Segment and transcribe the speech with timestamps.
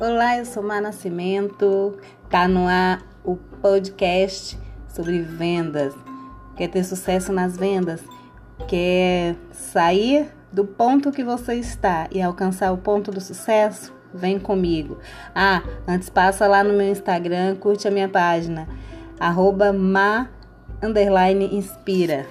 [0.00, 1.96] Olá, eu sou Má Nascimento.
[2.28, 4.58] Tá no ar o podcast
[4.88, 5.94] sobre vendas.
[6.56, 8.02] Quer ter sucesso nas vendas?
[8.66, 13.94] Quer sair do ponto que você está e alcançar o ponto do sucesso?
[14.12, 14.98] Vem comigo.
[15.32, 18.66] Ah, antes passa lá no meu Instagram, curte a minha página,
[19.20, 20.28] arroba ma,
[21.52, 22.26] inspira.